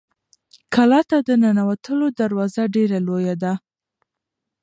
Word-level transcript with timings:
کلا 0.73 1.01
ته 1.09 1.17
د 1.27 1.29
ننوتلو 1.43 2.07
دروازه 2.19 2.63
ډېره 2.75 2.97
لویه 3.07 3.35
ده. 3.43 3.53